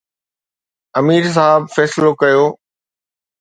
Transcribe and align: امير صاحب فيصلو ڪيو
امير 0.99 1.23
صاحب 1.35 1.61
فيصلو 1.75 2.11
ڪيو 2.23 2.41